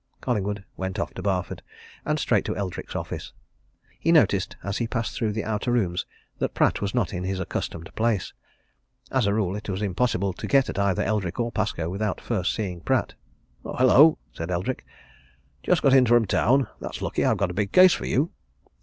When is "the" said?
5.31-5.43